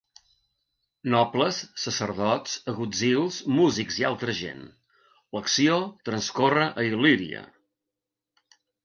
Nobles, 1.15 1.57
sacerdots, 1.81 2.55
agutzils, 2.73 3.37
músics 3.57 3.99
i 4.03 4.07
altra 4.09 4.35
gent. 4.39 4.63
L’acció 5.37 5.77
transcorre 6.11 6.65
a 6.73 6.87
Il·líria. 6.89 7.45